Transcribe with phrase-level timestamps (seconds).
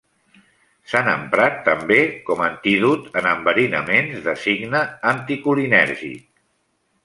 [0.93, 1.99] S'han emprat, també,
[2.31, 4.85] com antídot en enverinaments de signe
[5.15, 6.29] anticolinèrgic.